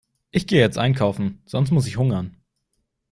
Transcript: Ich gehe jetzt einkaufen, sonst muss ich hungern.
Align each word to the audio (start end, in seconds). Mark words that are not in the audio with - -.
Ich 0.31 0.47
gehe 0.47 0.59
jetzt 0.59 0.79
einkaufen, 0.79 1.43
sonst 1.45 1.69
muss 1.69 1.85
ich 1.85 1.97
hungern. 1.97 2.35